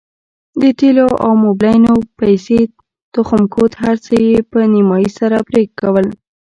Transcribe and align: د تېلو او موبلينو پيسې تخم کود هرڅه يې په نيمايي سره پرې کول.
د 0.61 0.63
تېلو 0.79 1.07
او 1.23 1.31
موبلينو 1.45 1.93
پيسې 2.19 2.59
تخم 3.15 3.41
کود 3.55 3.71
هرڅه 3.83 4.13
يې 4.27 4.37
په 4.51 4.59
نيمايي 4.73 5.09
سره 5.19 5.37
پرې 5.47 5.63
کول. 5.79 6.05